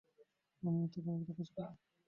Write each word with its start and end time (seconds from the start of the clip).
আমি 0.63 0.81
তখন 0.93 1.13
একটা 1.15 1.33
কাজ 1.37 1.49
করলাম। 1.51 1.73